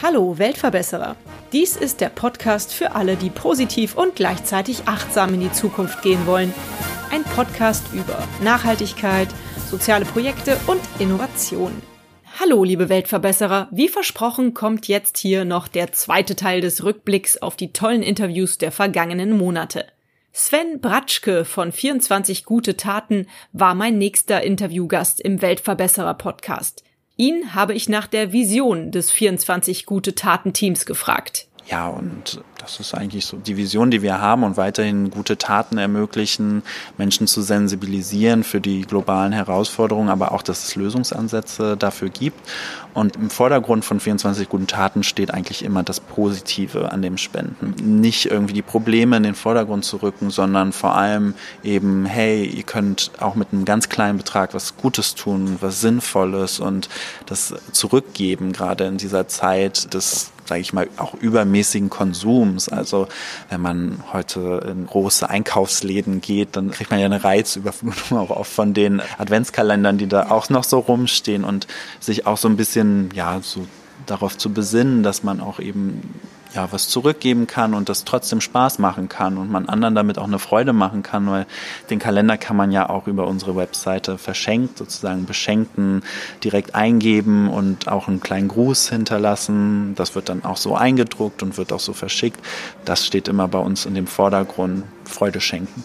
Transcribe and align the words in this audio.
Hallo 0.00 0.38
Weltverbesserer. 0.38 1.16
Dies 1.52 1.74
ist 1.74 2.00
der 2.00 2.10
Podcast 2.10 2.72
für 2.72 2.94
alle, 2.94 3.16
die 3.16 3.30
positiv 3.30 3.96
und 3.96 4.14
gleichzeitig 4.14 4.86
achtsam 4.86 5.34
in 5.34 5.40
die 5.40 5.50
Zukunft 5.50 6.00
gehen 6.02 6.26
wollen. 6.28 6.54
Ein 7.10 7.24
Podcast 7.24 7.82
über 7.92 8.22
Nachhaltigkeit, 8.40 9.26
soziale 9.68 10.04
Projekte 10.04 10.56
und 10.68 10.80
Innovation. 11.00 11.72
Hallo, 12.38 12.62
liebe 12.62 12.88
Weltverbesserer. 12.88 13.66
Wie 13.72 13.88
versprochen 13.88 14.54
kommt 14.54 14.86
jetzt 14.86 15.18
hier 15.18 15.44
noch 15.44 15.66
der 15.66 15.90
zweite 15.90 16.36
Teil 16.36 16.60
des 16.60 16.84
Rückblicks 16.84 17.38
auf 17.38 17.56
die 17.56 17.72
tollen 17.72 18.04
Interviews 18.04 18.58
der 18.58 18.70
vergangenen 18.70 19.36
Monate. 19.36 19.86
Sven 20.36 20.80
Bratschke 20.80 21.44
von 21.44 21.70
24 21.70 22.44
gute 22.44 22.76
Taten 22.76 23.28
war 23.52 23.76
mein 23.76 23.98
nächster 23.98 24.42
Interviewgast 24.42 25.20
im 25.20 25.40
Weltverbesserer 25.40 26.14
Podcast. 26.14 26.82
Ihn 27.16 27.54
habe 27.54 27.72
ich 27.72 27.88
nach 27.88 28.08
der 28.08 28.32
Vision 28.32 28.90
des 28.90 29.12
24 29.12 29.86
gute 29.86 30.16
Taten 30.16 30.52
Teams 30.52 30.86
gefragt. 30.86 31.46
Ja, 31.66 31.88
und 31.88 32.42
das 32.58 32.78
ist 32.78 32.94
eigentlich 32.94 33.24
so 33.24 33.38
die 33.38 33.56
Vision, 33.56 33.90
die 33.90 34.02
wir 34.02 34.20
haben 34.20 34.42
und 34.42 34.58
weiterhin 34.58 35.10
gute 35.10 35.38
Taten 35.38 35.78
ermöglichen, 35.78 36.62
Menschen 36.98 37.26
zu 37.26 37.40
sensibilisieren 37.40 38.44
für 38.44 38.60
die 38.60 38.82
globalen 38.82 39.32
Herausforderungen, 39.32 40.10
aber 40.10 40.32
auch, 40.32 40.42
dass 40.42 40.66
es 40.66 40.76
Lösungsansätze 40.76 41.76
dafür 41.78 42.10
gibt. 42.10 42.38
Und 42.92 43.16
im 43.16 43.30
Vordergrund 43.30 43.84
von 43.84 43.98
24 43.98 44.48
guten 44.48 44.66
Taten 44.66 45.02
steht 45.02 45.32
eigentlich 45.32 45.64
immer 45.64 45.82
das 45.82 46.00
Positive 46.00 46.92
an 46.92 47.00
dem 47.00 47.16
Spenden. 47.16 48.00
Nicht 48.00 48.26
irgendwie 48.26 48.54
die 48.54 48.62
Probleme 48.62 49.16
in 49.16 49.22
den 49.22 49.34
Vordergrund 49.34 49.84
zu 49.84 49.96
rücken, 49.96 50.30
sondern 50.30 50.72
vor 50.72 50.94
allem 50.96 51.34
eben, 51.62 52.04
hey, 52.04 52.44
ihr 52.44 52.62
könnt 52.62 53.10
auch 53.20 53.34
mit 53.34 53.52
einem 53.52 53.64
ganz 53.64 53.88
kleinen 53.88 54.18
Betrag 54.18 54.52
was 54.52 54.76
Gutes 54.76 55.14
tun, 55.14 55.56
was 55.60 55.80
Sinnvolles 55.80 56.60
und 56.60 56.88
das 57.26 57.54
zurückgeben, 57.72 58.52
gerade 58.52 58.84
in 58.84 58.98
dieser 58.98 59.28
Zeit 59.28 59.92
des 59.94 60.33
sage 60.46 60.60
ich 60.60 60.72
mal, 60.72 60.88
auch 60.96 61.14
übermäßigen 61.14 61.90
Konsums. 61.90 62.68
Also 62.68 63.08
wenn 63.50 63.60
man 63.60 64.04
heute 64.12 64.66
in 64.70 64.86
große 64.86 65.28
Einkaufsläden 65.28 66.20
geht, 66.20 66.56
dann 66.56 66.70
kriegt 66.70 66.90
man 66.90 67.00
ja 67.00 67.06
eine 67.06 67.24
Reizüberflutung 67.24 68.18
auch 68.18 68.30
oft 68.30 68.52
von 68.52 68.74
den 68.74 69.02
Adventskalendern, 69.18 69.98
die 69.98 70.06
da 70.06 70.30
auch 70.30 70.48
noch 70.50 70.64
so 70.64 70.78
rumstehen 70.78 71.44
und 71.44 71.66
sich 72.00 72.26
auch 72.26 72.36
so 72.36 72.48
ein 72.48 72.56
bisschen, 72.56 73.10
ja, 73.14 73.40
so 73.42 73.66
darauf 74.06 74.36
zu 74.36 74.52
besinnen, 74.52 75.02
dass 75.02 75.22
man 75.22 75.40
auch 75.40 75.60
eben 75.60 76.20
ja, 76.54 76.70
was 76.70 76.88
zurückgeben 76.88 77.46
kann 77.46 77.74
und 77.74 77.88
das 77.88 78.04
trotzdem 78.04 78.40
Spaß 78.40 78.78
machen 78.78 79.08
kann 79.08 79.36
und 79.38 79.50
man 79.50 79.68
anderen 79.68 79.94
damit 79.94 80.18
auch 80.18 80.26
eine 80.26 80.38
Freude 80.38 80.72
machen 80.72 81.02
kann, 81.02 81.28
weil 81.28 81.46
den 81.90 81.98
Kalender 81.98 82.36
kann 82.38 82.56
man 82.56 82.70
ja 82.70 82.88
auch 82.88 83.06
über 83.06 83.26
unsere 83.26 83.56
Webseite 83.56 84.18
verschenkt, 84.18 84.78
sozusagen 84.78 85.26
beschenkten 85.26 86.02
direkt 86.42 86.74
eingeben 86.74 87.48
und 87.48 87.88
auch 87.88 88.08
einen 88.08 88.20
kleinen 88.20 88.48
Gruß 88.48 88.88
hinterlassen. 88.88 89.94
Das 89.96 90.14
wird 90.14 90.28
dann 90.28 90.44
auch 90.44 90.56
so 90.56 90.76
eingedruckt 90.76 91.42
und 91.42 91.56
wird 91.56 91.72
auch 91.72 91.80
so 91.80 91.92
verschickt. 91.92 92.40
Das 92.84 93.04
steht 93.04 93.28
immer 93.28 93.48
bei 93.48 93.58
uns 93.58 93.86
in 93.86 93.94
dem 93.94 94.06
Vordergrund, 94.06 94.84
Freude 95.04 95.40
schenken. 95.40 95.82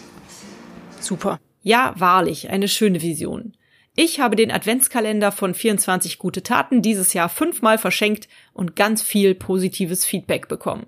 Super. 1.00 1.38
Ja, 1.62 1.92
wahrlich, 1.96 2.48
eine 2.48 2.68
schöne 2.68 3.02
Vision. 3.02 3.54
Ich 4.02 4.18
habe 4.18 4.34
den 4.34 4.50
Adventskalender 4.50 5.30
von 5.30 5.52
24 5.52 6.16
gute 6.16 6.42
Taten 6.42 6.80
dieses 6.80 7.12
Jahr 7.12 7.28
fünfmal 7.28 7.76
verschenkt 7.76 8.28
und 8.54 8.74
ganz 8.74 9.02
viel 9.02 9.34
positives 9.34 10.06
Feedback 10.06 10.48
bekommen. 10.48 10.86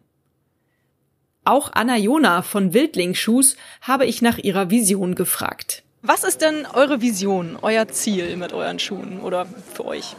Auch 1.45 1.73
Anna 1.75 1.99
Jona 1.99 2.41
von 2.41 2.73
Wildlingschuhs 2.73 3.57
habe 3.83 4.07
ich 4.07 4.23
nach 4.23 4.39
ihrer 4.39 4.71
Vision 4.71 5.15
gefragt. 5.15 5.83
Was 6.01 6.25
ist 6.25 6.41
denn 6.41 6.65
eure 6.73 7.03
Vision, 7.03 7.59
euer 7.61 7.87
Ziel 7.89 8.35
mit 8.39 8.55
euren 8.55 8.79
Schuhen 8.79 9.21
oder 9.21 9.45
für 9.45 9.85
euch? 9.85 10.17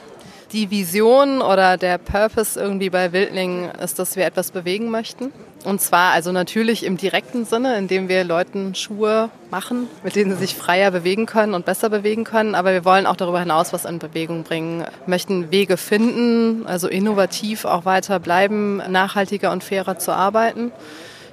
Die 0.52 0.70
Vision 0.70 1.42
oder 1.42 1.78
der 1.78 1.98
Purpose 1.98 2.60
irgendwie 2.62 2.92
bei 2.92 3.12
Wildling 3.12 3.72
ist, 3.72 3.98
dass 3.98 4.16
wir 4.16 4.28
etwas 4.28 4.52
bewegen 4.52 4.92
möchten. 4.92 5.34
Und 5.64 5.82
zwar 5.82 6.12
also 6.12 6.32
natürlich 6.32 6.84
im 6.84 6.98
direkten 6.98 7.46
Sinne, 7.46 7.78
indem 7.78 8.10
wir 8.10 8.24
Leuten 8.24 8.76
Schuhe 8.76 9.30
machen, 9.50 9.88
mit 10.04 10.16
denen 10.16 10.32
sie 10.32 10.38
sich 10.38 10.56
freier 10.56 10.92
bewegen 10.92 11.26
können 11.26 11.54
und 11.54 11.66
besser 11.66 11.90
bewegen 11.90 12.26
können. 12.26 12.54
Aber 12.54 12.74
wir 12.74 12.84
wollen 12.84 13.06
auch 13.06 13.16
darüber 13.16 13.40
hinaus 13.40 13.72
was 13.72 13.86
in 13.86 14.00
Bewegung 14.00 14.44
bringen, 14.44 14.86
möchten 15.08 15.52
Wege 15.52 15.78
finden, 15.78 16.68
also 16.68 16.88
innovativ 16.88 17.66
auch 17.66 17.86
weiter 17.86 18.20
bleiben, 18.20 18.82
nachhaltiger 18.90 19.52
und 19.52 19.64
fairer 19.64 19.98
zu 19.98 20.12
arbeiten 20.12 20.72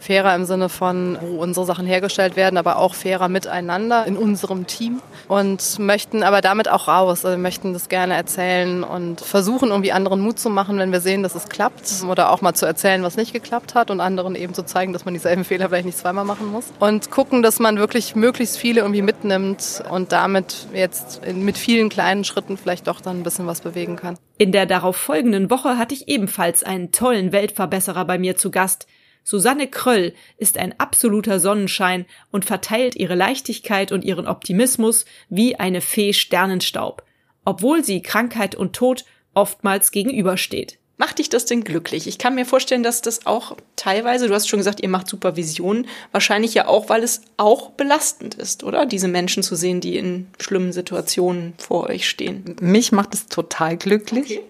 fairer 0.01 0.35
im 0.35 0.45
Sinne 0.45 0.69
von, 0.69 1.19
wo 1.21 1.41
unsere 1.41 1.67
Sachen 1.67 1.87
hergestellt 1.87 2.35
werden, 2.35 2.57
aber 2.57 2.79
auch 2.79 2.95
fairer 2.95 3.29
miteinander 3.29 4.07
in 4.07 4.17
unserem 4.17 4.67
Team. 4.67 5.01
Und 5.29 5.79
möchten 5.79 6.23
aber 6.23 6.41
damit 6.41 6.69
auch 6.69 6.89
raus, 6.89 7.25
also 7.25 7.39
möchten 7.39 7.73
das 7.73 7.89
gerne 7.89 8.15
erzählen 8.15 8.83
und 8.83 9.21
versuchen 9.21 9.69
irgendwie 9.69 9.93
anderen 9.93 10.21
Mut 10.21 10.39
zu 10.39 10.51
machen, 10.51 10.79
wenn 10.79 10.91
wir 10.91 11.01
sehen, 11.01 11.23
dass 11.23 11.35
es 11.35 11.49
klappt. 11.49 12.03
Oder 12.09 12.31
auch 12.31 12.41
mal 12.41 12.55
zu 12.55 12.67
erzählen, 12.67 13.03
was 13.03 13.17
nicht 13.17 13.33
geklappt 13.33 13.75
hat 13.75 13.91
und 13.91 14.01
anderen 14.01 14.35
eben 14.35 14.55
zu 14.55 14.65
zeigen, 14.65 14.93
dass 14.93 15.05
man 15.05 15.15
dieselben 15.15 15.45
Fehler 15.51 15.69
vielleicht 15.69 15.87
nicht 15.87 15.99
zweimal 15.99 16.25
machen 16.25 16.51
muss. 16.51 16.65
Und 16.81 17.11
gucken, 17.11 17.43
dass 17.43 17.59
man 17.61 17.77
wirklich 17.77 18.17
möglichst 18.17 18.57
viele 18.57 18.81
irgendwie 18.81 19.03
mitnimmt 19.03 19.83
und 19.91 20.13
damit 20.13 20.67
jetzt 20.73 21.21
mit 21.33 21.59
vielen 21.59 21.91
kleinen 21.91 22.25
Schritten 22.25 22.57
vielleicht 22.57 22.89
doch 22.89 23.01
dann 23.01 23.19
ein 23.19 23.23
bisschen 23.23 23.47
was 23.47 23.61
bewegen 23.61 23.97
kann. 23.97 24.17
In 24.39 24.53
der 24.53 24.65
darauf 24.65 24.97
folgenden 24.97 25.51
Woche 25.51 25.77
hatte 25.77 25.95
ich 25.95 26.09
ebenfalls 26.09 26.63
einen 26.63 26.93
tollen 26.93 27.31
Weltverbesserer 27.33 28.07
bei 28.07 28.19
mir 28.19 28.39
zu 28.39 28.51
Gast, 28.51 28.87
Susanne 29.25 29.69
Kröll 29.69 30.15
ist 30.39 30.59
ein 30.59 30.79
absoluter 30.79 31.41
Sonnenschein 31.41 32.07
und 32.31 32.45
verteilt 32.45 32.97
ihre 32.97 33.15
Leichtigkeit 33.15 33.93
und 33.93 34.05
ihren 34.05 34.27
Optimismus 34.27 35.05
wie 35.29 35.57
eine 35.57 35.81
Fee 35.81 36.13
Sternenstaub, 36.13 37.05
obwohl 37.45 37.85
sie 37.85 38.03
Krankheit 38.03 38.55
und 38.55 38.75
Tod 38.75 39.05
oftmals 39.35 39.91
gegenübersteht. 39.93 40.79
Macht 41.01 41.19
dich 41.19 41.31
das 41.31 41.47
denn 41.47 41.65
glücklich? 41.65 42.07
Ich 42.07 42.19
kann 42.19 42.35
mir 42.35 42.45
vorstellen, 42.45 42.83
dass 42.83 43.01
das 43.01 43.25
auch 43.25 43.57
teilweise, 43.75 44.29
du 44.29 44.35
hast 44.35 44.51
schon 44.51 44.59
gesagt, 44.59 44.83
ihr 44.83 44.89
macht 44.91 45.09
Supervisionen, 45.09 45.87
wahrscheinlich 46.13 46.53
ja 46.53 46.67
auch, 46.67 46.91
weil 46.91 47.03
es 47.03 47.23
auch 47.39 47.71
belastend 47.71 48.35
ist, 48.35 48.65
oder? 48.65 48.85
Diese 48.85 49.09
Menschen 49.09 49.43
zu 49.43 49.57
sehen, 49.57 49.81
die 49.81 49.97
in 49.97 50.27
schlimmen 50.39 50.75
Situationen 50.75 51.55
vor 51.57 51.89
euch 51.89 52.07
stehen. 52.07 52.55
Mich 52.61 52.93
macht 52.93 53.15
es 53.15 53.29
total 53.29 53.79
glücklich. 53.79 54.25
Okay. 54.25 54.43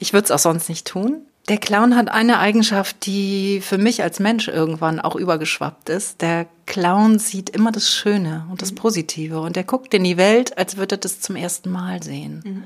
Ich 0.00 0.12
würde 0.12 0.26
es 0.26 0.30
auch 0.30 0.38
sonst 0.38 0.68
nicht 0.68 0.86
tun. 0.86 1.22
Der 1.50 1.58
Clown 1.58 1.96
hat 1.96 2.08
eine 2.12 2.38
Eigenschaft, 2.38 3.06
die 3.06 3.60
für 3.60 3.76
mich 3.76 4.04
als 4.04 4.20
Mensch 4.20 4.46
irgendwann 4.46 5.00
auch 5.00 5.16
übergeschwappt 5.16 5.88
ist. 5.88 6.22
Der 6.22 6.46
Clown 6.66 7.18
sieht 7.18 7.50
immer 7.50 7.72
das 7.72 7.90
Schöne 7.90 8.46
und 8.52 8.62
das 8.62 8.70
mhm. 8.70 8.76
Positive 8.76 9.40
und 9.40 9.56
er 9.56 9.64
guckt 9.64 9.92
in 9.92 10.04
die 10.04 10.16
Welt, 10.16 10.56
als 10.56 10.76
würde 10.76 10.94
er 10.94 10.98
das 10.98 11.18
zum 11.18 11.34
ersten 11.34 11.72
Mal 11.72 12.04
sehen. 12.04 12.44
Mhm. 12.44 12.64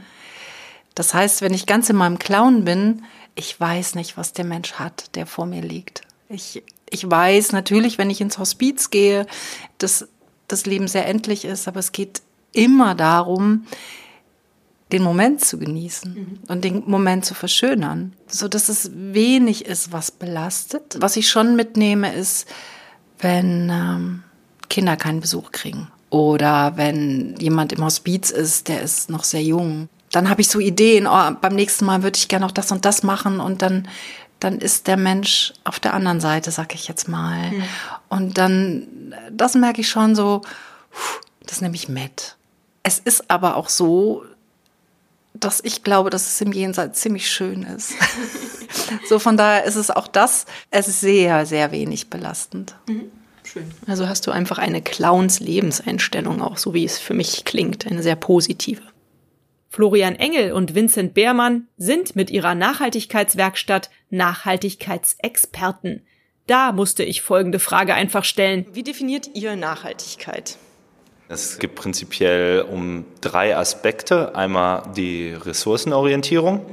Das 0.94 1.14
heißt, 1.14 1.40
wenn 1.40 1.54
ich 1.54 1.64
ganz 1.64 1.88
in 1.88 1.96
meinem 1.96 2.18
Clown 2.18 2.66
bin, 2.66 3.04
ich 3.34 3.58
weiß 3.58 3.94
nicht, 3.94 4.18
was 4.18 4.34
der 4.34 4.44
Mensch 4.44 4.74
hat, 4.74 5.16
der 5.16 5.24
vor 5.24 5.46
mir 5.46 5.62
liegt. 5.62 6.02
Ich, 6.28 6.62
ich 6.90 7.10
weiß 7.10 7.52
natürlich, 7.52 7.96
wenn 7.96 8.10
ich 8.10 8.20
ins 8.20 8.36
Hospiz 8.36 8.90
gehe, 8.90 9.26
dass 9.78 10.08
das 10.46 10.66
Leben 10.66 10.88
sehr 10.88 11.06
endlich 11.06 11.46
ist, 11.46 11.68
aber 11.68 11.80
es 11.80 11.92
geht 11.92 12.20
immer 12.52 12.94
darum, 12.94 13.64
den 14.92 15.02
Moment 15.02 15.44
zu 15.44 15.58
genießen 15.58 16.14
mhm. 16.14 16.38
und 16.48 16.64
den 16.64 16.84
Moment 16.86 17.24
zu 17.24 17.34
verschönern, 17.34 18.12
so 18.26 18.48
dass 18.48 18.68
es 18.68 18.90
wenig 18.94 19.64
ist, 19.64 19.92
was 19.92 20.10
belastet. 20.10 20.96
Was 21.00 21.16
ich 21.16 21.28
schon 21.28 21.56
mitnehme, 21.56 22.14
ist, 22.14 22.46
wenn 23.18 23.70
ähm, 23.70 24.22
Kinder 24.68 24.96
keinen 24.96 25.20
Besuch 25.20 25.52
kriegen 25.52 25.88
oder 26.10 26.76
wenn 26.76 27.34
jemand 27.38 27.72
im 27.72 27.84
Hospiz 27.84 28.30
ist, 28.30 28.68
der 28.68 28.82
ist 28.82 29.10
noch 29.10 29.24
sehr 29.24 29.42
jung. 29.42 29.88
Dann 30.12 30.28
habe 30.28 30.42
ich 30.42 30.48
so 30.48 30.60
Ideen, 30.60 31.06
oh, 31.06 31.30
beim 31.40 31.54
nächsten 31.54 31.84
Mal 31.86 32.02
würde 32.02 32.18
ich 32.18 32.28
gerne 32.28 32.44
noch 32.44 32.52
das 32.52 32.70
und 32.70 32.84
das 32.84 33.02
machen 33.02 33.40
und 33.40 33.62
dann 33.62 33.88
dann 34.40 34.58
ist 34.58 34.88
der 34.88 34.98
Mensch 34.98 35.54
auf 35.64 35.80
der 35.80 35.94
anderen 35.94 36.20
Seite, 36.20 36.50
sag 36.50 36.74
ich 36.74 36.86
jetzt 36.86 37.08
mal. 37.08 37.50
Mhm. 37.50 37.62
Und 38.10 38.38
dann, 38.38 39.14
das 39.30 39.54
merke 39.54 39.80
ich 39.80 39.88
schon 39.88 40.14
so, 40.14 40.42
das 41.46 41.62
nehme 41.62 41.74
ich 41.74 41.88
mit. 41.88 42.36
Es 42.82 42.98
ist 42.98 43.30
aber 43.30 43.56
auch 43.56 43.70
so, 43.70 44.22
dass 45.34 45.62
ich 45.62 45.82
glaube, 45.82 46.10
dass 46.10 46.26
es 46.26 46.40
im 46.40 46.52
Jenseits 46.52 47.00
ziemlich 47.00 47.28
schön 47.28 47.64
ist. 47.64 47.92
so 49.08 49.18
von 49.18 49.36
daher 49.36 49.64
ist 49.64 49.76
es 49.76 49.90
auch 49.90 50.08
das, 50.08 50.46
es 50.70 50.88
ist 50.88 51.00
sehr, 51.00 51.44
sehr 51.44 51.72
wenig 51.72 52.08
belastend. 52.08 52.76
Mhm. 52.88 53.10
Schön. 53.42 53.70
Also 53.86 54.08
hast 54.08 54.26
du 54.26 54.30
einfach 54.30 54.58
eine 54.58 54.80
Clowns 54.80 55.38
Lebenseinstellung 55.40 56.40
auch, 56.40 56.56
so 56.56 56.72
wie 56.72 56.84
es 56.84 56.98
für 56.98 57.12
mich 57.12 57.44
klingt, 57.44 57.86
eine 57.86 58.02
sehr 58.02 58.16
positive. 58.16 58.82
Florian 59.68 60.14
Engel 60.14 60.52
und 60.52 60.74
Vincent 60.74 61.14
Beermann 61.14 61.66
sind 61.76 62.16
mit 62.16 62.30
ihrer 62.30 62.54
Nachhaltigkeitswerkstatt 62.54 63.90
Nachhaltigkeitsexperten. 64.08 66.06
Da 66.46 66.72
musste 66.72 67.02
ich 67.02 67.22
folgende 67.22 67.58
Frage 67.58 67.94
einfach 67.94 68.24
stellen. 68.24 68.66
Wie 68.72 68.82
definiert 68.82 69.30
ihr 69.34 69.56
Nachhaltigkeit? 69.56 70.56
Es 71.34 71.58
gibt 71.58 71.74
prinzipiell 71.74 72.62
um 72.62 73.04
drei 73.20 73.56
Aspekte. 73.56 74.36
Einmal 74.36 74.84
die 74.96 75.32
Ressourcenorientierung. 75.32 76.64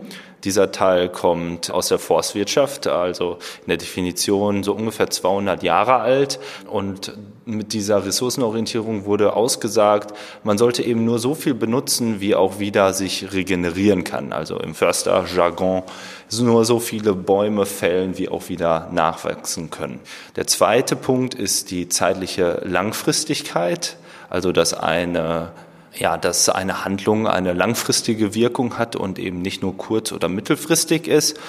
Dieser 0.44 0.72
Teil 0.72 1.10
kommt 1.10 1.72
aus 1.72 1.90
der 1.90 2.00
Forstwirtschaft, 2.00 2.88
also 2.88 3.38
in 3.62 3.68
der 3.68 3.78
Definition 3.78 4.64
so 4.64 4.74
ungefähr 4.74 5.10
200 5.10 5.62
Jahre 5.62 5.96
alt. 5.96 6.40
Und 6.68 7.14
mit 7.46 7.74
dieser 7.74 8.06
Ressourcenorientierung 8.06 9.06
wurde 9.06 9.34
ausgesagt, 9.34 10.18
man 10.44 10.58
sollte 10.58 10.84
eben 10.84 11.06
nur 11.06 11.20
so 11.20 11.36
viel 11.36 11.54
benutzen, 11.54 12.22
wie 12.22 12.36
auch 12.36 12.60
wieder 12.60 12.94
sich 12.94 13.34
regenerieren 13.34 14.04
kann. 14.04 14.34
Also 14.34 14.58
im 14.58 14.74
Försterjargon 14.74 15.84
nur 16.40 16.66
so 16.66 16.80
viele 16.80 17.14
Bäume 17.14 17.66
fällen, 17.66 18.18
wie 18.18 18.30
auch 18.30 18.50
wieder 18.50 18.90
nachwachsen 18.92 19.70
können. 19.70 20.00
Der 20.36 20.48
zweite 20.48 20.96
Punkt 20.96 21.34
ist 21.34 21.72
die 21.72 21.90
zeitliche 21.90 22.62
Langfristigkeit, 22.64 23.98
also 24.30 24.52
dass 24.52 24.74
eine 24.74 25.52
ja, 25.96 26.18
dass 26.18 26.50
eine 26.50 26.86
Handlung 26.86 27.28
eine 27.28 27.54
langfristige 27.54 28.34
Wirkung 28.34 28.78
hat 28.78 28.96
und 28.96 29.20
eben 29.20 29.42
nicht 29.42 29.62
nur 29.62 29.78
kurz- 29.78 30.12
oder 30.12 30.30
mittelfristig 30.30 31.08
ist. 31.08 31.40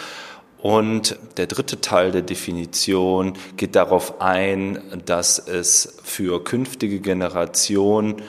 Und 0.58 1.16
der 1.38 1.48
dritte 1.48 1.80
Teil 1.80 2.12
der 2.12 2.22
Definition 2.22 3.34
geht 3.56 3.74
darauf 3.74 4.20
ein, 4.20 4.80
dass 5.06 5.40
es 5.40 5.96
für 6.04 6.44
künftige 6.44 7.00
Generationen 7.00 8.22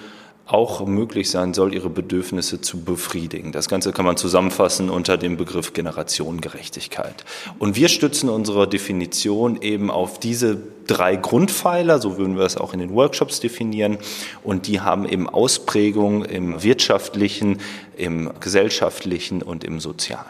auch 0.45 0.85
möglich 0.85 1.29
sein 1.29 1.53
soll, 1.53 1.73
ihre 1.73 1.89
Bedürfnisse 1.89 2.59
zu 2.59 2.83
befriedigen. 2.83 3.53
Das 3.53 3.69
Ganze 3.69 3.93
kann 3.93 4.05
man 4.05 4.17
zusammenfassen 4.17 4.89
unter 4.89 5.17
dem 5.17 5.37
Begriff 5.37 5.71
Generationengerechtigkeit. 5.73 7.23
Und 7.59 7.77
wir 7.77 7.87
stützen 7.87 8.29
unsere 8.29 8.67
Definition 8.67 9.61
eben 9.61 9.89
auf 9.89 10.19
diese 10.19 10.57
drei 10.85 11.15
Grundpfeiler, 11.15 11.99
so 11.99 12.17
würden 12.17 12.37
wir 12.37 12.43
es 12.43 12.57
auch 12.57 12.73
in 12.73 12.79
den 12.79 12.93
Workshops 12.93 13.39
definieren. 13.39 13.97
Und 14.43 14.67
die 14.67 14.81
haben 14.81 15.07
eben 15.07 15.29
Ausprägung 15.29 16.25
im 16.25 16.61
wirtschaftlichen, 16.61 17.59
im 17.95 18.29
gesellschaftlichen 18.41 19.41
und 19.41 19.63
im 19.63 19.79
sozialen. 19.79 20.25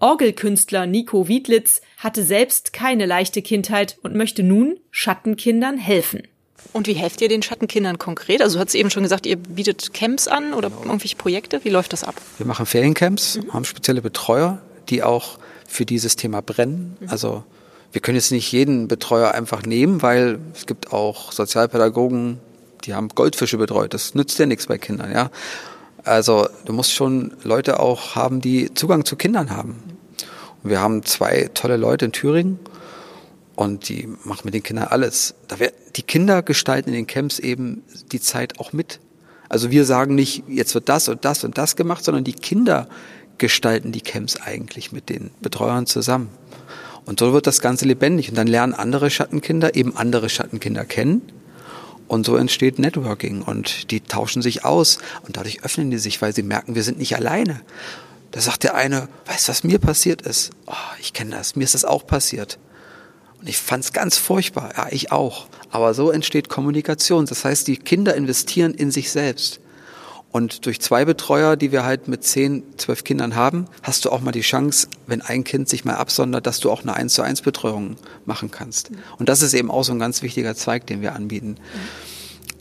Orgelkünstler 0.00 0.86
Nico 0.86 1.28
Wiedlitz 1.28 1.82
hatte 1.98 2.24
selbst 2.24 2.72
keine 2.72 3.06
leichte 3.06 3.42
Kindheit 3.42 3.98
und 4.02 4.14
möchte 4.14 4.42
nun 4.42 4.78
Schattenkindern 4.90 5.76
helfen. 5.76 6.22
Und 6.72 6.86
wie 6.86 6.94
helft 6.94 7.20
ihr 7.20 7.28
den 7.28 7.42
Schattenkindern 7.42 7.98
konkret? 7.98 8.42
Also 8.42 8.58
du 8.58 8.64
hast 8.64 8.74
eben 8.74 8.90
schon 8.90 9.02
gesagt, 9.02 9.26
ihr 9.26 9.36
bietet 9.36 9.94
Camps 9.94 10.28
an 10.28 10.54
oder 10.54 10.70
irgendwelche 10.84 11.16
Projekte. 11.16 11.64
Wie 11.64 11.70
läuft 11.70 11.92
das 11.92 12.04
ab? 12.04 12.14
Wir 12.38 12.46
machen 12.46 12.66
Feriencamps, 12.66 13.36
mhm. 13.36 13.52
haben 13.52 13.64
spezielle 13.64 14.02
Betreuer, 14.02 14.60
die 14.88 15.02
auch 15.02 15.38
für 15.66 15.84
dieses 15.84 16.16
Thema 16.16 16.40
brennen. 16.42 16.96
Mhm. 17.00 17.08
Also 17.10 17.44
wir 17.92 18.00
können 18.00 18.16
jetzt 18.16 18.32
nicht 18.32 18.50
jeden 18.50 18.88
Betreuer 18.88 19.32
einfach 19.32 19.62
nehmen, 19.62 20.02
weil 20.02 20.38
es 20.52 20.66
gibt 20.66 20.92
auch 20.92 21.30
Sozialpädagogen, 21.30 22.40
die 22.84 22.94
haben 22.94 23.08
Goldfische 23.08 23.56
betreut. 23.56 23.94
Das 23.94 24.14
nützt 24.14 24.38
ja 24.38 24.46
nichts 24.46 24.66
bei 24.66 24.78
Kindern, 24.78 25.12
ja. 25.12 25.30
Also 26.02 26.48
du 26.64 26.72
musst 26.72 26.92
schon 26.92 27.32
Leute 27.44 27.80
auch 27.80 28.14
haben, 28.14 28.40
die 28.40 28.74
Zugang 28.74 29.04
zu 29.04 29.16
Kindern 29.16 29.50
haben. 29.50 29.82
Und 30.62 30.70
wir 30.70 30.80
haben 30.80 31.04
zwei 31.04 31.50
tolle 31.54 31.76
Leute 31.76 32.06
in 32.06 32.12
Thüringen 32.12 32.58
und 33.56 33.88
die 33.88 34.08
machen 34.24 34.42
mit 34.44 34.54
den 34.54 34.62
Kindern 34.62 34.88
alles. 34.88 35.34
Da 35.48 35.58
wär, 35.58 35.72
die 35.96 36.02
Kinder 36.02 36.42
gestalten 36.42 36.90
in 36.90 36.94
den 36.94 37.06
Camps 37.06 37.38
eben 37.38 37.82
die 38.12 38.20
Zeit 38.20 38.58
auch 38.58 38.72
mit. 38.72 39.00
Also 39.48 39.70
wir 39.70 39.84
sagen 39.84 40.14
nicht, 40.14 40.44
jetzt 40.48 40.74
wird 40.74 40.88
das 40.88 41.08
und 41.08 41.24
das 41.24 41.44
und 41.44 41.58
das 41.58 41.76
gemacht, 41.76 42.04
sondern 42.04 42.24
die 42.24 42.32
Kinder 42.32 42.88
gestalten 43.38 43.92
die 43.92 44.00
Camps 44.00 44.36
eigentlich 44.36 44.92
mit 44.92 45.08
den 45.08 45.30
Betreuern 45.40 45.86
zusammen. 45.86 46.30
Und 47.04 47.20
so 47.20 47.32
wird 47.32 47.46
das 47.46 47.60
Ganze 47.60 47.84
lebendig. 47.84 48.30
Und 48.30 48.36
dann 48.36 48.46
lernen 48.46 48.74
andere 48.74 49.10
Schattenkinder 49.10 49.74
eben 49.74 49.96
andere 49.96 50.28
Schattenkinder 50.28 50.84
kennen. 50.84 51.22
Und 52.08 52.26
so 52.26 52.36
entsteht 52.36 52.78
Networking 52.78 53.42
und 53.42 53.90
die 53.90 54.00
tauschen 54.00 54.42
sich 54.42 54.64
aus 54.64 54.98
und 55.26 55.36
dadurch 55.36 55.64
öffnen 55.64 55.90
die 55.90 55.98
sich, 55.98 56.20
weil 56.20 56.34
sie 56.34 56.42
merken, 56.42 56.74
wir 56.74 56.82
sind 56.82 56.98
nicht 56.98 57.16
alleine. 57.16 57.62
Da 58.30 58.40
sagt 58.40 58.64
der 58.64 58.74
eine, 58.74 59.08
weißt 59.26 59.48
du, 59.48 59.50
was 59.50 59.64
mir 59.64 59.78
passiert 59.78 60.20
ist? 60.22 60.50
Oh, 60.66 60.74
ich 61.00 61.12
kenne 61.12 61.30
das, 61.30 61.56
mir 61.56 61.64
ist 61.64 61.74
das 61.74 61.84
auch 61.84 62.06
passiert. 62.06 62.58
Und 63.44 63.50
ich 63.50 63.58
fand 63.58 63.84
es 63.84 63.92
ganz 63.92 64.16
furchtbar. 64.16 64.72
Ja, 64.74 64.86
ich 64.90 65.12
auch. 65.12 65.48
Aber 65.68 65.92
so 65.92 66.10
entsteht 66.10 66.48
Kommunikation. 66.48 67.26
Das 67.26 67.44
heißt, 67.44 67.68
die 67.68 67.76
Kinder 67.76 68.14
investieren 68.14 68.72
in 68.72 68.90
sich 68.90 69.10
selbst. 69.10 69.60
Und 70.32 70.64
durch 70.64 70.80
zwei 70.80 71.04
Betreuer, 71.04 71.54
die 71.54 71.70
wir 71.70 71.84
halt 71.84 72.08
mit 72.08 72.24
zehn, 72.24 72.62
zwölf 72.78 73.04
Kindern 73.04 73.34
haben, 73.34 73.66
hast 73.82 74.06
du 74.06 74.10
auch 74.10 74.22
mal 74.22 74.32
die 74.32 74.40
Chance, 74.40 74.88
wenn 75.06 75.20
ein 75.20 75.44
Kind 75.44 75.68
sich 75.68 75.84
mal 75.84 75.96
absondert, 75.96 76.46
dass 76.46 76.58
du 76.58 76.70
auch 76.70 76.80
eine 76.80 76.94
eins 76.94 77.12
zu 77.12 77.20
eins 77.20 77.42
Betreuung 77.42 77.96
machen 78.24 78.50
kannst. 78.50 78.90
Und 79.18 79.28
das 79.28 79.42
ist 79.42 79.52
eben 79.52 79.70
auch 79.70 79.84
so 79.84 79.92
ein 79.92 79.98
ganz 79.98 80.22
wichtiger 80.22 80.54
Zweig, 80.54 80.86
den 80.86 81.02
wir 81.02 81.14
anbieten. 81.14 81.56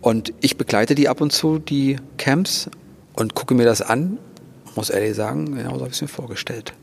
Und 0.02 0.34
ich 0.42 0.58
begleite 0.58 0.96
die 0.96 1.08
ab 1.08 1.22
und 1.22 1.32
zu, 1.32 1.60
die 1.60 1.96
Camps, 2.18 2.70
und 3.14 3.36
gucke 3.36 3.54
mir 3.54 3.66
das 3.66 3.82
an. 3.82 4.18
Muss 4.76 4.90
ehrlich 4.90 5.16
sagen, 5.16 5.56
genau 5.56 5.76
so 5.76 5.80
habe 5.80 5.92
ich 5.92 5.96
es 5.96 6.02
mir 6.02 6.10
vorgestellt. 6.10 6.74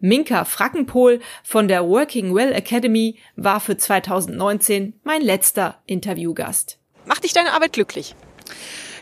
Minka 0.00 0.44
Frackenpohl 0.44 1.20
von 1.42 1.66
der 1.66 1.88
Working 1.88 2.32
Well 2.34 2.52
Academy 2.52 3.16
war 3.34 3.58
für 3.58 3.76
2019 3.76 4.94
mein 5.02 5.22
letzter 5.22 5.82
Interviewgast. 5.86 6.78
Macht 7.04 7.24
dich 7.24 7.32
deine 7.32 7.52
Arbeit 7.52 7.72
glücklich? 7.72 8.14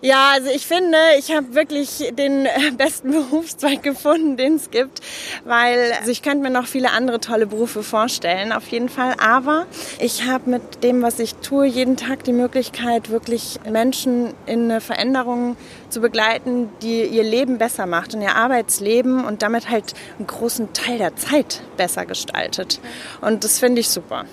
Ja, 0.02 0.30
also 0.34 0.50
ich 0.50 0.66
finde, 0.66 0.98
ich 1.18 1.34
habe 1.34 1.54
wirklich 1.54 2.12
den 2.12 2.46
besten 2.76 3.12
Berufszweig 3.12 3.82
gefunden, 3.82 4.36
den 4.36 4.56
es 4.56 4.70
gibt, 4.70 5.00
weil 5.44 5.92
also 5.98 6.10
ich 6.10 6.22
könnte 6.22 6.42
mir 6.42 6.50
noch 6.50 6.66
viele 6.66 6.90
andere 6.90 7.20
tolle 7.20 7.46
Berufe 7.46 7.82
vorstellen, 7.82 8.52
auf 8.52 8.68
jeden 8.68 8.88
Fall. 8.88 9.14
Aber 9.18 9.66
ich 9.98 10.24
habe 10.24 10.50
mit 10.50 10.82
dem, 10.82 11.02
was 11.02 11.18
ich 11.18 11.34
tue, 11.36 11.66
jeden 11.66 11.96
Tag 11.96 12.24
die 12.24 12.32
Möglichkeit, 12.32 13.10
wirklich 13.10 13.58
Menschen 13.68 14.34
in 14.46 14.64
eine 14.70 14.80
Veränderung 14.80 15.56
zu 15.88 16.00
begleiten, 16.00 16.68
die 16.82 17.04
ihr 17.04 17.24
Leben 17.24 17.58
besser 17.58 17.86
macht 17.86 18.14
und 18.14 18.22
ihr 18.22 18.34
Arbeitsleben 18.34 19.24
und 19.24 19.42
damit 19.42 19.70
halt 19.70 19.94
einen 20.18 20.26
großen 20.26 20.72
Teil 20.72 20.98
der 20.98 21.16
Zeit 21.16 21.62
besser 21.76 22.06
gestaltet. 22.06 22.80
Und 23.20 23.44
das 23.44 23.58
finde 23.58 23.80
ich 23.80 23.88
super. 23.88 24.24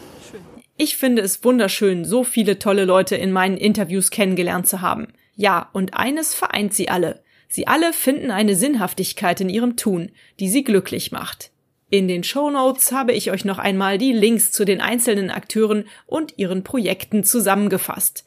Ich 0.75 0.97
finde 0.97 1.21
es 1.21 1.43
wunderschön, 1.43 2.03
so 2.03 2.23
viele 2.23 2.57
tolle 2.57 2.85
Leute 2.85 3.15
in 3.15 3.31
meinen 3.31 3.57
Interviews 3.57 4.09
kennengelernt 4.09 4.67
zu 4.67 4.81
haben. 4.81 5.07
Ja, 5.35 5.69
und 5.73 5.95
eines 5.95 6.33
vereint 6.33 6.73
sie 6.73 6.89
alle. 6.89 7.23
Sie 7.47 7.67
alle 7.67 7.93
finden 7.93 8.31
eine 8.31 8.55
Sinnhaftigkeit 8.55 9.41
in 9.41 9.49
ihrem 9.49 9.75
Tun, 9.75 10.11
die 10.39 10.49
sie 10.49 10.63
glücklich 10.63 11.11
macht. 11.11 11.51
In 11.89 12.07
den 12.07 12.23
Show 12.23 12.49
Notes 12.49 12.91
habe 12.91 13.13
ich 13.13 13.29
euch 13.29 13.45
noch 13.45 13.59
einmal 13.59 13.99
die 13.99 14.13
Links 14.13 14.51
zu 14.51 14.65
den 14.65 14.81
einzelnen 14.81 15.29
Akteuren 15.29 15.85
und 16.07 16.37
ihren 16.37 16.63
Projekten 16.63 17.23
zusammengefasst. 17.23 18.25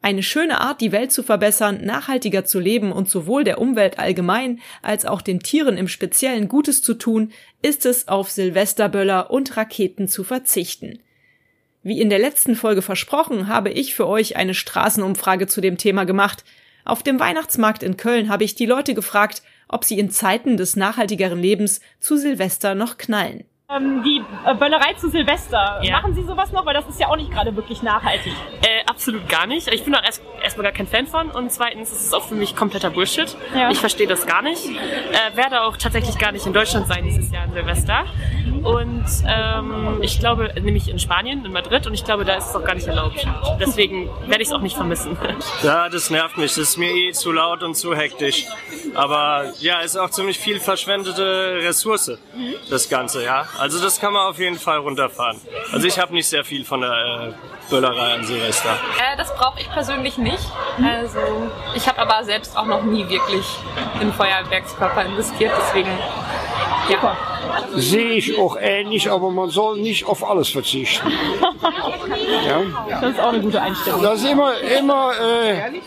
Eine 0.00 0.22
schöne 0.22 0.60
Art, 0.60 0.80
die 0.80 0.92
Welt 0.92 1.12
zu 1.12 1.22
verbessern, 1.22 1.84
nachhaltiger 1.84 2.44
zu 2.44 2.60
leben 2.60 2.92
und 2.92 3.10
sowohl 3.10 3.44
der 3.44 3.60
Umwelt 3.60 3.98
allgemein 3.98 4.60
als 4.80 5.04
auch 5.04 5.20
den 5.20 5.40
Tieren 5.40 5.76
im 5.76 5.88
Speziellen 5.88 6.48
Gutes 6.48 6.82
zu 6.82 6.94
tun, 6.94 7.32
ist 7.60 7.84
es, 7.84 8.08
auf 8.08 8.30
Silvesterböller 8.30 9.30
und 9.30 9.56
Raketen 9.56 10.08
zu 10.08 10.24
verzichten. 10.24 11.00
Wie 11.88 12.02
in 12.02 12.10
der 12.10 12.18
letzten 12.18 12.54
Folge 12.54 12.82
versprochen, 12.82 13.48
habe 13.48 13.70
ich 13.70 13.94
für 13.94 14.06
euch 14.06 14.36
eine 14.36 14.52
Straßenumfrage 14.52 15.46
zu 15.46 15.62
dem 15.62 15.78
Thema 15.78 16.04
gemacht. 16.04 16.44
Auf 16.84 17.02
dem 17.02 17.18
Weihnachtsmarkt 17.18 17.82
in 17.82 17.96
Köln 17.96 18.28
habe 18.28 18.44
ich 18.44 18.54
die 18.54 18.66
Leute 18.66 18.92
gefragt, 18.92 19.42
ob 19.68 19.86
sie 19.86 19.98
in 19.98 20.10
Zeiten 20.10 20.58
des 20.58 20.76
nachhaltigeren 20.76 21.40
Lebens 21.40 21.80
zu 21.98 22.18
Silvester 22.18 22.74
noch 22.74 22.98
knallen. 22.98 23.44
Ähm, 23.70 24.02
die 24.02 24.24
äh, 24.46 24.54
Böllerei 24.54 24.94
zu 24.94 25.10
Silvester. 25.10 25.80
Ja. 25.82 25.98
Machen 25.98 26.14
Sie 26.14 26.22
sowas 26.22 26.50
noch? 26.52 26.64
Weil 26.64 26.72
das 26.72 26.88
ist 26.88 26.98
ja 26.98 27.08
auch 27.08 27.16
nicht 27.16 27.30
gerade 27.30 27.54
wirklich 27.54 27.82
nachhaltig. 27.82 28.32
Äh, 28.62 28.82
absolut 28.86 29.28
gar 29.28 29.46
nicht. 29.46 29.68
Ich 29.68 29.84
bin 29.84 29.94
auch 29.94 30.02
erst, 30.02 30.22
erstmal 30.42 30.64
gar 30.64 30.72
kein 30.72 30.86
Fan 30.86 31.06
von 31.06 31.30
und 31.30 31.52
zweitens 31.52 31.92
ist 31.92 32.00
es 32.00 32.14
auch 32.14 32.24
für 32.24 32.34
mich 32.34 32.56
kompletter 32.56 32.88
Bullshit. 32.88 33.36
Ja. 33.54 33.70
Ich 33.70 33.78
verstehe 33.78 34.06
das 34.06 34.24
gar 34.24 34.40
nicht. 34.40 34.64
Äh, 34.64 35.36
werde 35.36 35.60
auch 35.60 35.76
tatsächlich 35.76 36.16
gar 36.16 36.32
nicht 36.32 36.46
in 36.46 36.54
Deutschland 36.54 36.88
sein 36.88 37.04
dieses 37.04 37.30
Jahr 37.30 37.44
in 37.44 37.52
Silvester. 37.52 38.06
Und 38.64 39.04
ähm, 39.26 39.98
ich 40.00 40.18
glaube, 40.18 40.50
nämlich 40.60 40.88
in 40.88 40.98
Spanien, 40.98 41.44
in 41.44 41.52
Madrid, 41.52 41.86
und 41.86 41.92
ich 41.92 42.04
glaube, 42.04 42.24
da 42.24 42.36
ist 42.36 42.48
es 42.48 42.56
auch 42.56 42.64
gar 42.64 42.74
nicht 42.74 42.86
erlaubt. 42.86 43.26
Deswegen 43.60 44.08
werde 44.26 44.42
ich 44.42 44.48
es 44.48 44.54
auch 44.54 44.62
nicht 44.62 44.76
vermissen. 44.76 45.16
Ja, 45.62 45.88
das 45.88 46.10
nervt 46.10 46.38
mich. 46.38 46.54
Das 46.54 46.58
ist 46.58 46.76
mir 46.76 46.90
eh 46.90 47.12
zu 47.12 47.32
laut 47.32 47.62
und 47.62 47.74
zu 47.74 47.94
hektisch. 47.94 48.46
Aber 48.94 49.52
ja, 49.58 49.80
ist 49.80 49.96
auch 49.96 50.10
ziemlich 50.10 50.38
viel 50.38 50.60
verschwendete 50.60 51.58
Ressource, 51.62 52.18
das 52.70 52.88
Ganze, 52.88 53.24
ja. 53.24 53.46
Also 53.58 53.82
das 53.82 54.00
kann 54.00 54.12
man 54.12 54.26
auf 54.28 54.38
jeden 54.38 54.58
Fall 54.58 54.78
runterfahren. 54.78 55.40
Also 55.72 55.86
ich 55.86 55.98
habe 55.98 56.14
nicht 56.14 56.28
sehr 56.28 56.44
viel 56.44 56.64
von 56.64 56.80
der 56.80 56.90
äh, 56.90 57.70
Böllerei 57.70 58.14
an 58.14 58.24
Silvester. 58.24 58.70
Äh, 58.70 59.16
das 59.16 59.34
brauche 59.34 59.60
ich 59.60 59.68
persönlich 59.70 60.16
nicht. 60.16 60.44
Also 60.82 61.18
ich 61.74 61.88
habe 61.88 61.98
aber 61.98 62.24
selbst 62.24 62.56
auch 62.56 62.66
noch 62.66 62.82
nie 62.82 63.08
wirklich 63.08 63.46
in 64.00 64.12
Feuerwerkskörper 64.12 65.04
investiert, 65.04 65.52
deswegen 65.60 65.90
ja. 66.88 67.16
Sehe 67.74 68.10
ich 68.12 68.38
auch 68.38 68.56
ähnlich, 68.58 69.10
aber 69.10 69.30
man 69.30 69.50
soll 69.50 69.78
nicht 69.78 70.06
auf 70.06 70.28
alles 70.28 70.48
verzichten. 70.48 71.10
ja? 72.46 72.62
Das 73.00 73.10
ist 73.10 73.20
auch 73.20 73.28
eine 73.28 73.40
gute 73.40 73.60
Einstellung. 73.60 74.02
Das 74.02 74.22
ist 74.22 74.30
immer, 74.30 74.58
immer 74.60 75.12
äh, 75.20 75.80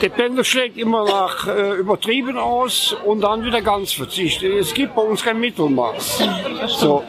der 0.00 0.08
Pendel 0.08 0.44
schlägt 0.44 0.76
immer 0.76 1.04
nach 1.04 1.46
äh, 1.46 1.74
übertrieben 1.74 2.38
aus 2.38 2.96
und 3.04 3.20
dann 3.20 3.44
wieder 3.44 3.62
ganz 3.62 3.92
verzichten. 3.92 4.52
Es 4.58 4.74
gibt 4.74 4.94
bei 4.94 5.02
uns 5.02 5.22
kein 5.22 5.40
Mittelmaß. 5.40 6.22
So. 6.68 7.04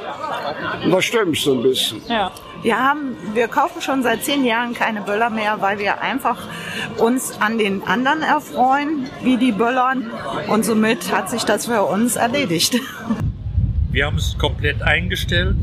Und 0.83 0.91
das 0.91 1.05
stimmt 1.05 1.38
so 1.38 1.53
ein 1.53 1.62
bisschen. 1.63 2.01
Ja. 2.07 2.31
Wir 2.62 2.79
haben, 2.79 3.15
wir 3.33 3.47
kaufen 3.47 3.79
schon 3.79 4.01
seit 4.01 4.24
zehn 4.24 4.43
Jahren 4.43 4.74
keine 4.74 5.01
Böller 5.01 5.29
mehr, 5.29 5.62
weil 5.62 5.77
wir 5.77 6.01
einfach 6.01 6.38
uns 6.97 7.39
an 7.39 7.59
den 7.59 7.83
anderen 7.83 8.24
erfreuen, 8.24 9.07
wie 9.21 9.38
die 9.38 9.51
Böllern. 9.51 10.09
Und 10.47 10.65
somit 10.65 11.12
hat 11.12 11.29
sich 11.29 11.43
das 11.43 11.67
für 11.67 11.83
uns 11.83 12.15
erledigt. 12.15 12.79
Wir 13.91 14.07
haben 14.07 14.17
es 14.17 14.35
komplett 14.38 14.81
eingestellt, 14.81 15.57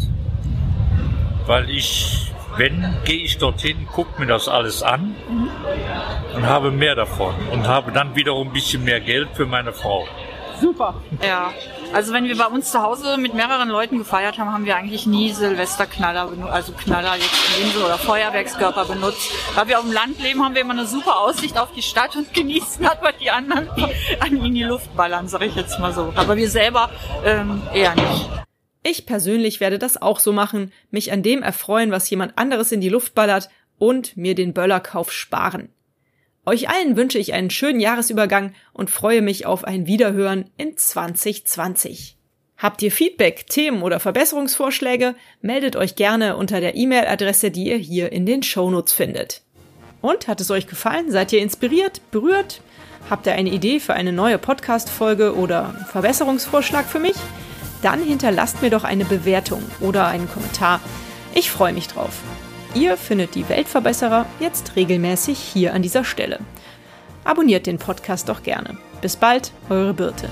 weil 1.47 1.69
ich, 1.71 2.32
wenn, 2.57 2.97
gehe 3.05 3.23
ich 3.23 3.39
dorthin, 3.39 3.87
gucke 3.87 4.21
mir 4.21 4.27
das 4.27 4.49
alles 4.49 4.83
an 4.83 5.15
und 6.35 6.47
habe 6.47 6.71
mehr 6.71 6.95
davon 6.95 7.35
und 7.53 7.67
habe 7.67 7.93
dann 7.93 8.15
wiederum 8.15 8.49
ein 8.49 8.53
bisschen 8.53 8.85
mehr 8.85 9.01
Geld 9.01 9.29
für 9.35 9.47
meine 9.47 9.73
Frau. 9.73 10.07
Super. 10.61 10.95
Ja, 11.27 11.53
also 11.93 12.13
wenn 12.13 12.25
wir 12.25 12.39
bei 12.39 12.47
uns 12.47 12.71
zu 12.71 12.81
Hause 12.81 13.17
mit 13.19 13.35
mehreren 13.35 13.69
Leuten 13.69 13.99
gefeiert 13.99 14.39
haben, 14.39 14.53
haben 14.53 14.65
wir 14.65 14.77
eigentlich 14.77 15.07
nie 15.07 15.33
Silvesterknaller 15.33 16.29
also 16.51 16.73
Knaller 16.73 17.17
jetzt 17.17 17.59
in 17.61 17.71
Sinne 17.73 17.85
oder 17.85 17.99
Feuerwerkskörper 17.99 18.85
benutzt. 18.85 19.33
Weil 19.57 19.67
wir 19.67 19.79
auf 19.81 19.85
dem 19.85 19.93
Land 19.93 20.21
leben, 20.21 20.45
haben 20.45 20.55
wir 20.55 20.63
immer 20.63 20.75
eine 20.75 20.87
super 20.87 21.19
Aussicht 21.19 21.59
auf 21.59 21.73
die 21.73 21.83
Stadt 21.83 22.15
und 22.15 22.33
genießen 22.33 22.89
hat, 22.89 23.03
was 23.03 23.17
die 23.21 23.31
anderen 23.31 23.69
an 24.21 24.37
in 24.37 24.55
die 24.55 24.63
Luft 24.63 24.95
ballern, 24.97 25.27
sag 25.27 25.43
ich 25.43 25.57
jetzt 25.57 25.81
mal 25.81 25.93
so. 25.93 26.13
Aber 26.15 26.37
wir 26.37 26.49
selber 26.49 26.91
ähm, 27.25 27.61
eher 27.75 27.95
nicht. 27.97 28.31
Ich 28.83 29.07
persönlich 29.07 29.61
werde 29.61 29.79
das 29.79 30.01
auch 30.01 30.19
so 30.19 30.33
machen, 30.33 30.73
mich 30.91 31.13
an 31.13 31.23
dem 31.23 31.43
erfreuen, 31.43 31.93
was 31.93 32.11
jemand 32.11 32.37
anderes 32.37 32.73
in 32.73 32.81
die 32.81 32.89
Luft 32.89 33.15
ballert 33.15 33.49
und 33.79 34.17
mir 34.17 34.35
den 34.35 34.53
Böllerkauf 34.53 35.13
sparen. 35.13 35.69
Euch 36.45 36.69
allen 36.69 36.97
wünsche 36.97 37.19
ich 37.19 37.33
einen 37.33 37.51
schönen 37.51 37.79
Jahresübergang 37.79 38.55
und 38.73 38.91
freue 38.91 39.23
mich 39.23 39.47
auf 39.47 39.63
ein 39.63 39.87
Wiederhören 39.87 40.51
in 40.57 40.77
2020. 40.77 42.17
Habt 42.59 42.83
ihr 42.83 42.91
Feedback, 42.91 43.47
Themen 43.47 43.83
oder 43.83 44.01
Verbesserungsvorschläge, 44.01 45.15
meldet 45.41 45.77
euch 45.77 45.95
gerne 45.95 46.37
unter 46.37 46.61
der 46.61 46.75
E-Mail-Adresse, 46.75 47.53
die 47.53 47.69
ihr 47.69 47.77
hier 47.77 48.11
in 48.11 48.27
den 48.27 48.43
Shownotes 48.43 48.93
findet. 48.93 49.43
Und 50.01 50.27
hat 50.27 50.41
es 50.41 50.51
euch 50.51 50.67
gefallen? 50.67 51.13
Seid 51.13 51.33
ihr 51.33 51.41
inspiriert, 51.41 52.01
berührt? 52.11 52.61
Habt 53.09 53.27
ihr 53.27 53.35
eine 53.35 53.51
Idee 53.51 53.79
für 53.79 53.95
eine 53.95 54.13
neue 54.13 54.39
Podcast-Folge 54.39 55.37
oder 55.37 55.75
Verbesserungsvorschlag 55.91 56.87
für 56.87 56.99
mich? 56.99 57.17
Dann 57.83 58.03
hinterlasst 58.03 58.63
mir 58.63 58.71
doch 58.71 58.85
eine 58.85 59.05
Bewertung 59.05 59.63
oder 59.81 60.07
einen 60.07 60.31
Kommentar. 60.31 60.81
Ich 61.35 61.51
freue 61.51 61.73
mich 61.73 61.89
drauf. 61.89 62.21
Ihr 62.75 62.97
findet 62.97 63.35
die 63.35 63.49
Weltverbesserer 63.49 64.25
jetzt 64.41 64.77
regelmäßig 64.77 65.39
hier 65.39 65.75
an 65.75 65.83
dieser 65.83 66.05
Stelle. 66.05 66.39
Abonniert 67.25 67.67
den 67.67 67.79
Podcast 67.79 68.29
doch 68.29 68.43
gerne. 68.43 68.79
Bis 69.01 69.17
bald, 69.17 69.53
eure 69.69 69.95
Birte. 69.95 70.29